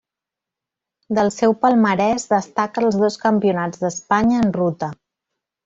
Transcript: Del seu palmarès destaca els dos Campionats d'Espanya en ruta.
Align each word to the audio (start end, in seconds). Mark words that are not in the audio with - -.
Del 1.17 1.29
seu 1.35 1.53
palmarès 1.65 2.25
destaca 2.33 2.85
els 2.85 2.99
dos 3.03 3.21
Campionats 3.27 3.85
d'Espanya 3.85 4.41
en 4.49 4.55
ruta. 4.61 4.91